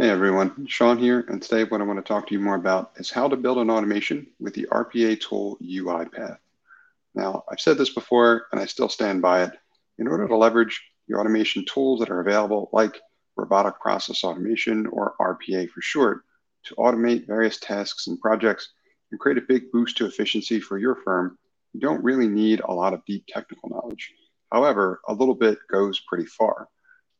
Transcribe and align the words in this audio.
Hey 0.00 0.10
everyone, 0.10 0.64
Sean 0.68 0.96
here, 0.96 1.24
and 1.26 1.42
today 1.42 1.64
what 1.64 1.80
I 1.80 1.84
want 1.84 1.98
to 1.98 2.04
talk 2.04 2.28
to 2.28 2.32
you 2.32 2.38
more 2.38 2.54
about 2.54 2.92
is 2.98 3.10
how 3.10 3.26
to 3.26 3.34
build 3.34 3.58
an 3.58 3.68
automation 3.68 4.28
with 4.38 4.54
the 4.54 4.68
RPA 4.70 5.20
tool 5.20 5.58
UiPath. 5.60 6.38
Now, 7.16 7.42
I've 7.50 7.58
said 7.58 7.78
this 7.78 7.90
before 7.90 8.46
and 8.52 8.60
I 8.60 8.66
still 8.66 8.88
stand 8.88 9.22
by 9.22 9.42
it. 9.42 9.50
In 9.98 10.06
order 10.06 10.28
to 10.28 10.36
leverage 10.36 10.80
the 11.08 11.16
automation 11.16 11.64
tools 11.64 11.98
that 11.98 12.10
are 12.10 12.20
available, 12.20 12.70
like 12.72 13.00
robotic 13.34 13.80
process 13.80 14.22
automation 14.22 14.86
or 14.86 15.16
RPA 15.20 15.68
for 15.68 15.80
short, 15.80 16.22
to 16.66 16.76
automate 16.76 17.26
various 17.26 17.58
tasks 17.58 18.06
and 18.06 18.20
projects 18.20 18.68
and 19.10 19.18
create 19.18 19.38
a 19.38 19.48
big 19.48 19.72
boost 19.72 19.96
to 19.96 20.06
efficiency 20.06 20.60
for 20.60 20.78
your 20.78 20.94
firm, 20.94 21.36
you 21.72 21.80
don't 21.80 22.04
really 22.04 22.28
need 22.28 22.60
a 22.60 22.72
lot 22.72 22.94
of 22.94 23.04
deep 23.04 23.24
technical 23.26 23.68
knowledge. 23.68 24.14
However, 24.52 25.00
a 25.08 25.12
little 25.12 25.34
bit 25.34 25.58
goes 25.68 25.98
pretty 26.08 26.26
far. 26.26 26.68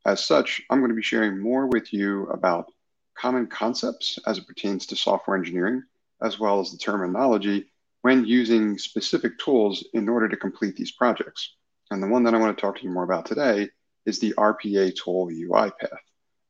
As 0.08 0.24
such, 0.24 0.62
I'm 0.70 0.78
going 0.78 0.88
to 0.88 0.96
be 0.96 1.02
sharing 1.02 1.38
more 1.38 1.66
with 1.66 1.92
you 1.92 2.28
about 2.28 2.72
common 3.14 3.46
concepts 3.46 4.18
as 4.26 4.38
it 4.38 4.46
pertains 4.46 4.86
to 4.86 4.96
software 4.96 5.36
engineering, 5.36 5.82
as 6.22 6.40
well 6.40 6.60
as 6.60 6.72
the 6.72 6.78
terminology 6.78 7.66
when 8.00 8.24
using 8.24 8.78
specific 8.78 9.38
tools 9.38 9.84
in 9.92 10.08
order 10.08 10.26
to 10.26 10.36
complete 10.38 10.76
these 10.76 10.92
projects. 10.92 11.56
And 11.90 12.02
the 12.02 12.06
one 12.06 12.22
that 12.24 12.34
I 12.34 12.38
want 12.38 12.56
to 12.56 12.60
talk 12.60 12.78
to 12.78 12.84
you 12.84 12.88
more 12.88 13.04
about 13.04 13.26
today 13.26 13.68
is 14.06 14.18
the 14.18 14.32
RPA 14.38 14.96
tool 14.96 15.26
UiPath. 15.26 15.92
I 15.92 15.98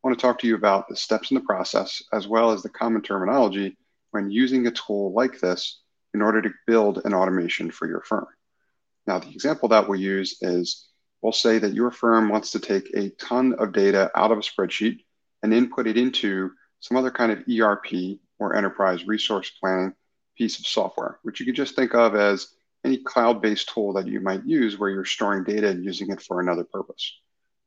want 0.04 0.16
to 0.16 0.22
talk 0.22 0.38
to 0.38 0.46
you 0.46 0.54
about 0.54 0.88
the 0.88 0.94
steps 0.94 1.32
in 1.32 1.34
the 1.34 1.40
process, 1.40 2.00
as 2.12 2.28
well 2.28 2.52
as 2.52 2.62
the 2.62 2.68
common 2.68 3.02
terminology 3.02 3.76
when 4.12 4.30
using 4.30 4.68
a 4.68 4.70
tool 4.70 5.12
like 5.12 5.40
this 5.40 5.80
in 6.14 6.22
order 6.22 6.40
to 6.42 6.54
build 6.68 7.00
an 7.04 7.12
automation 7.12 7.72
for 7.72 7.88
your 7.88 8.02
firm. 8.02 8.28
Now, 9.08 9.18
the 9.18 9.30
example 9.30 9.68
that 9.70 9.88
we'll 9.88 9.98
use 9.98 10.38
is 10.42 10.87
we'll 11.22 11.32
say 11.32 11.58
that 11.58 11.74
your 11.74 11.90
firm 11.90 12.28
wants 12.28 12.52
to 12.52 12.60
take 12.60 12.90
a 12.94 13.10
ton 13.10 13.54
of 13.54 13.72
data 13.72 14.10
out 14.14 14.32
of 14.32 14.38
a 14.38 14.42
spreadsheet 14.42 15.04
and 15.42 15.54
input 15.54 15.86
it 15.86 15.96
into 15.96 16.50
some 16.80 16.96
other 16.96 17.10
kind 17.10 17.32
of 17.32 17.42
ERP 17.48 18.18
or 18.38 18.54
enterprise 18.54 19.06
resource 19.06 19.50
planning 19.60 19.94
piece 20.36 20.58
of 20.58 20.66
software, 20.66 21.18
which 21.22 21.40
you 21.40 21.46
could 21.46 21.56
just 21.56 21.74
think 21.74 21.94
of 21.94 22.14
as 22.14 22.54
any 22.84 22.98
cloud 22.98 23.42
based 23.42 23.70
tool 23.74 23.92
that 23.92 24.06
you 24.06 24.20
might 24.20 24.44
use 24.44 24.78
where 24.78 24.90
you're 24.90 25.04
storing 25.04 25.44
data 25.44 25.68
and 25.68 25.84
using 25.84 26.10
it 26.10 26.22
for 26.22 26.40
another 26.40 26.64
purpose. 26.64 27.18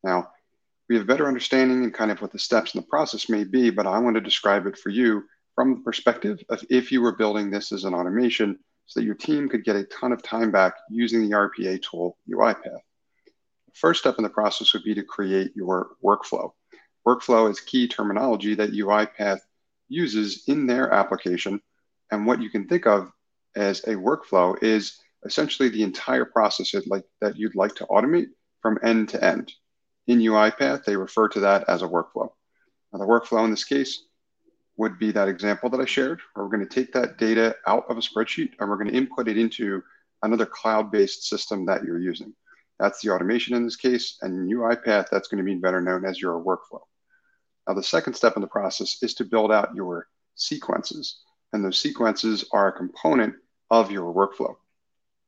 Now, 0.04 0.32
we 0.88 0.96
have 0.96 1.04
a 1.04 1.08
better 1.08 1.28
understanding 1.28 1.84
and 1.84 1.94
kind 1.94 2.12
of 2.12 2.22
what 2.22 2.32
the 2.32 2.40
steps 2.40 2.74
in 2.74 2.82
the 2.82 2.88
process 2.88 3.30
may 3.30 3.44
be, 3.44 3.70
but 3.70 3.88
I 3.88 4.00
want 4.00 4.16
to 4.16 4.22
describe 4.22 4.66
it 4.66 4.78
for 4.78 4.90
you 4.90 5.24
from 5.56 5.76
the 5.76 5.82
perspective 5.82 6.44
of 6.50 6.64
if 6.70 6.92
you 6.92 7.02
were 7.02 7.16
building 7.16 7.52
this 7.52 7.72
as 7.72 7.84
an 7.84 7.94
automation 7.94 8.58
so 8.88 9.00
that 9.00 9.06
your 9.06 9.16
team 9.16 9.48
could 9.48 9.64
get 9.64 9.76
a 9.76 9.84
ton 9.86 10.12
of 10.12 10.24
time 10.24 10.52
back 10.52 10.74
using 10.90 11.22
the 11.22 11.36
RPA 11.36 11.82
tool 11.82 12.18
UiPath. 12.30 12.80
First 13.74 14.02
step 14.02 14.16
in 14.18 14.24
the 14.24 14.30
process 14.30 14.74
would 14.74 14.84
be 14.84 14.94
to 14.96 15.04
create 15.04 15.52
your 15.56 15.92
workflow. 16.04 16.52
Workflow 17.08 17.50
is 17.50 17.60
key 17.60 17.88
terminology 17.88 18.56
that 18.56 18.74
UiPath 18.74 19.40
uses 19.88 20.44
in 20.48 20.68
their 20.68 20.92
application. 20.92 21.62
And 22.12 22.26
what 22.26 22.42
you 22.42 22.50
can 22.50 22.68
think 22.68 22.86
of 22.86 23.12
as 23.56 23.84
a 23.84 23.96
workflow 23.96 24.62
is 24.62 24.98
essentially 25.26 25.70
the 25.70 25.84
entire 25.84 26.26
process 26.26 26.72
that 26.72 27.38
you'd 27.38 27.56
like 27.56 27.76
to 27.76 27.86
automate 27.86 28.28
from 28.62 28.80
end 28.84 29.10
to 29.10 29.24
end. 29.24 29.52
In 30.08 30.20
UiPath, 30.20 30.84
they 30.84 30.96
refer 30.96 31.28
to 31.30 31.40
that 31.42 31.68
as 31.68 31.82
a 31.82 31.88
workflow. 31.88 32.30
Now, 32.92 33.00
the 33.00 33.06
workflow 33.06 33.46
in 33.46 33.52
this 33.52 33.64
case 33.64 34.04
would 34.78 35.00
be 35.00 35.12
that 35.12 35.28
example 35.28 35.70
that 35.70 35.80
I 35.80 35.86
shared, 35.86 36.22
where 36.34 36.46
we're 36.46 36.56
going 36.56 36.68
to 36.68 36.74
take 36.74 36.92
that 36.94 37.18
data 37.18 37.56
out 37.68 37.86
of 37.90 37.98
a 37.98 38.02
spreadsheet 38.02 38.52
and 38.60 38.70
we're 38.70 38.78
going 38.78 38.90
to 38.90 38.98
input 38.98 39.28
it 39.28 39.38
into 39.38 39.82
another 40.24 40.46
cloud 40.46 40.92
based 40.92 41.28
system 41.28 41.66
that 41.66 41.84
you're 41.84 42.00
using. 42.00 42.34
That's 42.82 43.00
the 43.02 43.12
automation 43.12 43.56
in 43.56 43.64
this 43.64 43.76
case. 43.76 44.18
And 44.24 44.52
UiPath, 44.52 45.10
that's 45.12 45.28
going 45.28 45.38
to 45.38 45.44
be 45.44 45.56
better 45.56 45.82
known 45.82 46.04
as 46.04 46.20
your 46.20 46.44
workflow. 46.44 46.82
Now, 47.68 47.76
the 47.76 47.84
second 47.84 48.16
step 48.16 48.36
in 48.36 48.42
the 48.42 48.48
process 48.48 48.98
is 49.04 49.14
to 49.16 49.24
build 49.24 49.52
out 49.52 49.76
your 49.76 50.08
sequences. 50.34 51.22
And 51.54 51.64
those 51.64 51.80
sequences 51.80 52.44
are 52.52 52.70
a 52.70 52.78
component 52.78 53.36
of 53.70 53.92
your 53.92 54.12
workflow. 54.12 54.56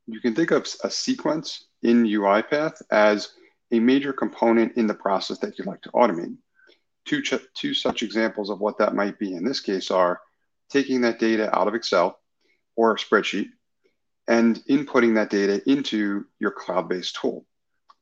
You 0.07 0.19
can 0.19 0.33
think 0.33 0.49
of 0.49 0.67
a 0.83 0.89
sequence 0.89 1.65
in 1.83 2.05
UiPath 2.05 2.81
as 2.91 3.33
a 3.71 3.79
major 3.79 4.13
component 4.13 4.75
in 4.75 4.87
the 4.87 4.95
process 4.95 5.37
that 5.39 5.59
you'd 5.59 5.67
like 5.67 5.83
to 5.83 5.91
automate. 5.91 6.35
Two, 7.05 7.21
two 7.53 7.73
such 7.75 8.01
examples 8.01 8.49
of 8.49 8.61
what 8.61 8.79
that 8.79 8.95
might 8.95 9.19
be 9.19 9.33
in 9.33 9.45
this 9.45 9.59
case 9.59 9.91
are 9.91 10.19
taking 10.71 11.01
that 11.01 11.19
data 11.19 11.55
out 11.55 11.67
of 11.67 11.75
Excel 11.75 12.17
or 12.75 12.93
a 12.93 12.97
spreadsheet 12.97 13.49
and 14.27 14.63
inputting 14.69 15.15
that 15.15 15.29
data 15.29 15.61
into 15.69 16.25
your 16.39 16.51
cloud-based 16.51 17.17
tool. 17.19 17.45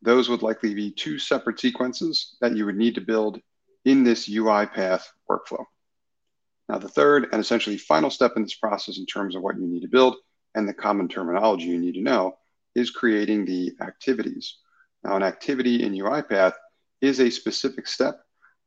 Those 0.01 0.29
would 0.29 0.41
likely 0.41 0.73
be 0.73 0.91
two 0.91 1.19
separate 1.19 1.59
sequences 1.59 2.35
that 2.41 2.55
you 2.55 2.65
would 2.65 2.77
need 2.77 2.95
to 2.95 3.01
build 3.01 3.39
in 3.85 4.03
this 4.03 4.27
UiPath 4.27 5.03
workflow. 5.29 5.65
Now, 6.69 6.77
the 6.77 6.89
third 6.89 7.27
and 7.31 7.41
essentially 7.41 7.77
final 7.77 8.09
step 8.09 8.33
in 8.35 8.43
this 8.43 8.55
process 8.55 8.97
in 8.97 9.05
terms 9.05 9.35
of 9.35 9.41
what 9.41 9.57
you 9.57 9.67
need 9.67 9.81
to 9.81 9.87
build 9.87 10.15
and 10.55 10.67
the 10.67 10.73
common 10.73 11.07
terminology 11.07 11.65
you 11.65 11.79
need 11.79 11.95
to 11.95 12.01
know 12.01 12.37
is 12.75 12.91
creating 12.91 13.45
the 13.45 13.73
activities. 13.81 14.57
Now, 15.03 15.15
an 15.15 15.23
activity 15.23 15.83
in 15.83 15.93
UiPath 15.93 16.53
is 17.01 17.19
a 17.19 17.29
specific 17.29 17.87
step 17.87 18.21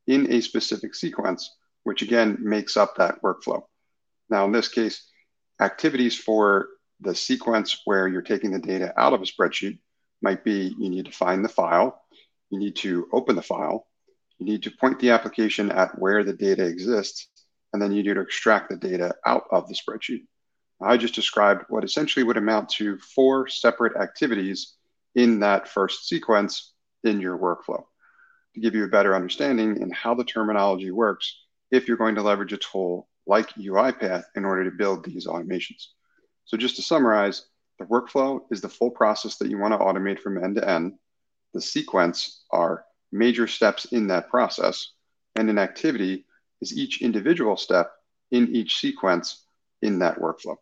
in 0.06 0.30
a 0.32 0.40
specific 0.40 0.94
sequence, 0.94 1.56
which 1.84 2.02
again 2.02 2.36
makes 2.40 2.76
up 2.76 2.96
that 2.96 3.22
workflow. 3.22 3.62
Now, 4.28 4.44
in 4.44 4.52
this 4.52 4.68
case, 4.68 5.10
activities 5.60 6.16
for 6.16 6.68
the 7.00 7.14
sequence 7.14 7.80
where 7.84 8.08
you're 8.08 8.22
taking 8.22 8.50
the 8.50 8.58
data 8.58 8.92
out 8.96 9.12
of 9.12 9.22
a 9.22 9.24
spreadsheet 9.24 9.78
might 10.24 10.42
be 10.42 10.74
you 10.78 10.90
need 10.90 11.04
to 11.04 11.12
find 11.12 11.44
the 11.44 11.48
file, 11.48 12.02
you 12.50 12.58
need 12.58 12.74
to 12.76 13.06
open 13.12 13.36
the 13.36 13.42
file, 13.42 13.86
you 14.38 14.46
need 14.46 14.62
to 14.64 14.70
point 14.70 14.98
the 14.98 15.10
application 15.10 15.70
at 15.70 15.96
where 15.98 16.24
the 16.24 16.32
data 16.32 16.64
exists, 16.64 17.28
and 17.72 17.80
then 17.80 17.92
you 17.92 18.02
need 18.02 18.14
to 18.14 18.20
extract 18.20 18.70
the 18.70 18.76
data 18.76 19.14
out 19.26 19.44
of 19.52 19.68
the 19.68 19.74
spreadsheet. 19.74 20.24
I 20.82 20.96
just 20.96 21.14
described 21.14 21.64
what 21.68 21.84
essentially 21.84 22.24
would 22.24 22.36
amount 22.36 22.70
to 22.70 22.98
four 22.98 23.46
separate 23.48 23.96
activities 24.00 24.74
in 25.14 25.40
that 25.40 25.68
first 25.68 26.08
sequence 26.08 26.72
in 27.04 27.20
your 27.20 27.38
workflow 27.38 27.84
to 28.54 28.60
give 28.60 28.74
you 28.74 28.84
a 28.84 28.88
better 28.88 29.14
understanding 29.14 29.80
in 29.80 29.90
how 29.90 30.14
the 30.14 30.24
terminology 30.24 30.90
works 30.90 31.36
if 31.70 31.86
you're 31.86 31.96
going 31.96 32.14
to 32.14 32.22
leverage 32.22 32.52
a 32.52 32.58
tool 32.58 33.08
like 33.26 33.50
UiPath 33.54 34.24
in 34.36 34.44
order 34.44 34.64
to 34.64 34.76
build 34.76 35.04
these 35.04 35.26
automations. 35.26 35.86
So 36.44 36.56
just 36.56 36.76
to 36.76 36.82
summarize, 36.82 37.46
the 37.78 37.84
workflow 37.84 38.40
is 38.50 38.60
the 38.60 38.68
full 38.68 38.90
process 38.90 39.36
that 39.38 39.50
you 39.50 39.58
want 39.58 39.72
to 39.72 39.78
automate 39.78 40.20
from 40.20 40.42
end 40.42 40.56
to 40.56 40.68
end. 40.68 40.94
The 41.52 41.60
sequence 41.60 42.44
are 42.50 42.84
major 43.10 43.46
steps 43.46 43.86
in 43.86 44.06
that 44.08 44.28
process. 44.28 44.92
And 45.36 45.50
an 45.50 45.58
activity 45.58 46.24
is 46.60 46.76
each 46.76 47.02
individual 47.02 47.56
step 47.56 47.92
in 48.30 48.54
each 48.54 48.78
sequence 48.78 49.44
in 49.82 49.98
that 50.00 50.18
workflow. 50.18 50.56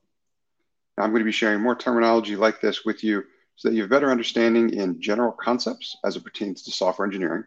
Now, 0.97 1.05
I'm 1.05 1.11
going 1.11 1.21
to 1.21 1.25
be 1.25 1.33
sharing 1.33 1.61
more 1.61 1.77
terminology 1.77 2.37
like 2.37 2.61
this 2.61 2.85
with 2.85 3.05
you 3.05 3.25
so 3.57 3.69
that 3.69 3.75
you 3.75 3.83
have 3.83 3.91
better 3.91 4.11
understanding 4.11 4.71
in 4.71 5.01
general 5.01 5.33
concepts 5.33 5.97
as 6.05 6.17
it 6.17 6.25
pertains 6.25 6.63
to 6.63 6.71
software 6.71 7.07
engineering, 7.07 7.45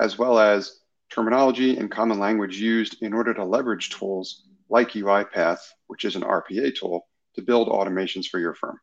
as 0.00 0.18
well 0.18 0.38
as 0.38 0.80
terminology 1.10 1.76
and 1.76 1.90
common 1.90 2.18
language 2.18 2.58
used 2.58 3.02
in 3.02 3.12
order 3.12 3.34
to 3.34 3.44
leverage 3.44 3.90
tools 3.90 4.44
like 4.68 4.92
UiPath, 4.92 5.60
which 5.88 6.04
is 6.04 6.16
an 6.16 6.22
RPA 6.22 6.74
tool, 6.74 7.08
to 7.34 7.42
build 7.42 7.68
automations 7.68 8.26
for 8.26 8.38
your 8.38 8.54
firm. 8.54 8.78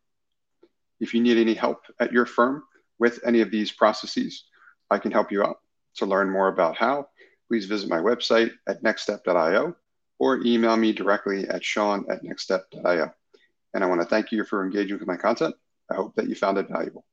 If 0.99 1.13
you 1.13 1.21
need 1.21 1.37
any 1.37 1.53
help 1.53 1.81
at 1.99 2.11
your 2.11 2.25
firm 2.25 2.63
with 2.99 3.19
any 3.25 3.41
of 3.41 3.51
these 3.51 3.71
processes, 3.71 4.45
I 4.89 4.97
can 4.97 5.11
help 5.11 5.31
you 5.31 5.43
out. 5.43 5.59
To 5.97 6.05
learn 6.05 6.29
more 6.29 6.47
about 6.47 6.77
how, 6.77 7.07
please 7.47 7.65
visit 7.65 7.89
my 7.89 7.97
website 7.97 8.51
at 8.67 8.83
nxtstep.io 8.83 9.75
or 10.19 10.41
email 10.45 10.77
me 10.77 10.93
directly 10.93 11.47
at 11.47 11.63
sean 11.63 12.05
at 12.09 12.23
nxtstep.io. 12.23 13.11
And 13.73 13.83
I 13.83 13.87
want 13.87 14.01
to 14.01 14.07
thank 14.07 14.31
you 14.31 14.43
for 14.43 14.63
engaging 14.63 14.99
with 14.99 15.07
my 15.07 15.17
content. 15.17 15.55
I 15.89 15.95
hope 15.95 16.15
that 16.15 16.27
you 16.27 16.35
found 16.35 16.57
it 16.57 16.69
valuable. 16.69 17.05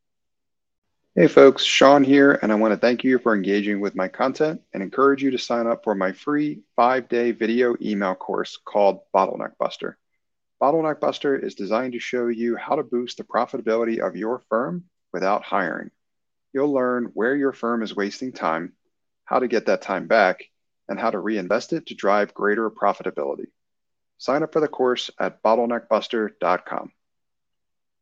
Hey 1.16 1.28
folks, 1.28 1.62
Sean 1.62 2.02
here, 2.02 2.40
and 2.42 2.50
I 2.50 2.56
want 2.56 2.72
to 2.72 2.76
thank 2.76 3.04
you 3.04 3.20
for 3.20 3.36
engaging 3.36 3.80
with 3.80 3.94
my 3.94 4.08
content 4.08 4.60
and 4.72 4.82
encourage 4.82 5.22
you 5.22 5.30
to 5.30 5.38
sign 5.38 5.68
up 5.68 5.84
for 5.84 5.94
my 5.94 6.10
free 6.10 6.62
five 6.74 7.08
day 7.08 7.30
video 7.30 7.76
email 7.80 8.16
course 8.16 8.58
called 8.64 9.00
Bottleneck 9.14 9.56
Buster. 9.56 9.96
Bottleneck 10.64 10.98
Buster 10.98 11.36
is 11.36 11.54
designed 11.54 11.92
to 11.92 11.98
show 11.98 12.28
you 12.28 12.56
how 12.56 12.76
to 12.76 12.82
boost 12.82 13.18
the 13.18 13.24
profitability 13.24 13.98
of 13.98 14.16
your 14.16 14.38
firm 14.48 14.84
without 15.12 15.42
hiring. 15.42 15.90
You'll 16.54 16.72
learn 16.72 17.10
where 17.12 17.36
your 17.36 17.52
firm 17.52 17.82
is 17.82 17.94
wasting 17.94 18.32
time, 18.32 18.72
how 19.26 19.40
to 19.40 19.46
get 19.46 19.66
that 19.66 19.82
time 19.82 20.06
back, 20.06 20.42
and 20.88 20.98
how 20.98 21.10
to 21.10 21.18
reinvest 21.18 21.74
it 21.74 21.88
to 21.88 21.94
drive 21.94 22.32
greater 22.32 22.70
profitability. 22.70 23.48
Sign 24.16 24.42
up 24.42 24.54
for 24.54 24.60
the 24.60 24.68
course 24.68 25.10
at 25.20 25.42
bottleneckbuster.com. 25.42 26.92